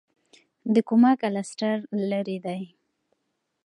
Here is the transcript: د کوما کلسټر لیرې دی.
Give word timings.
د 0.73 0.75
کوما 0.89 1.11
کلسټر 1.21 1.75
لیرې 2.09 2.37
دی. 2.45 2.61